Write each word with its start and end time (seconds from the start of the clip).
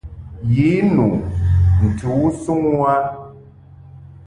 Ye 0.53 0.71
nu 0.93 1.05
ntɨ 1.87 2.09
u 2.27 2.29
suŋ 2.41 2.61
u 2.73 2.75
a. 2.95 2.97